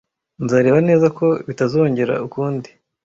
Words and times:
Nzareba 0.43 0.79
neza 0.89 1.07
ko 1.17 1.25
bitazongera 1.47 2.13
ukundi. 2.25 2.69